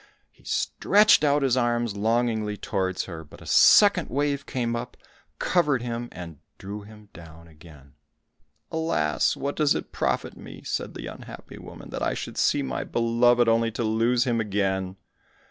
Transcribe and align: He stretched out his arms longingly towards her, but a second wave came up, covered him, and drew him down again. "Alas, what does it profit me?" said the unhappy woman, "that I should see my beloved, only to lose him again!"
He 0.31 0.43
stretched 0.45 1.23
out 1.23 1.43
his 1.43 1.55
arms 1.55 1.95
longingly 1.95 2.57
towards 2.57 3.03
her, 3.03 3.23
but 3.23 3.39
a 3.39 3.45
second 3.45 4.09
wave 4.09 4.47
came 4.47 4.75
up, 4.75 4.97
covered 5.37 5.83
him, 5.83 6.09
and 6.11 6.39
drew 6.57 6.81
him 6.81 7.09
down 7.13 7.47
again. 7.47 7.93
"Alas, 8.71 9.35
what 9.37 9.55
does 9.55 9.75
it 9.75 9.91
profit 9.91 10.35
me?" 10.35 10.63
said 10.63 10.95
the 10.95 11.05
unhappy 11.05 11.59
woman, 11.59 11.91
"that 11.91 12.01
I 12.01 12.15
should 12.15 12.39
see 12.39 12.63
my 12.63 12.83
beloved, 12.83 13.47
only 13.47 13.69
to 13.73 13.83
lose 13.83 14.23
him 14.23 14.41
again!" 14.41 14.95